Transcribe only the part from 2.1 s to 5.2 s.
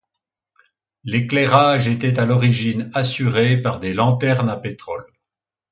à l'origine assuré par des lanternes à pétrole.